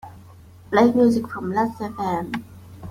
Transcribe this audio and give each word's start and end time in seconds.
Play 0.71 0.91
music 0.93 1.27
from 1.29 1.53
Lastfm. 1.53 2.43